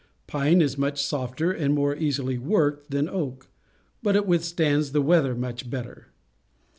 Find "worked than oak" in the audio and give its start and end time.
2.39-3.49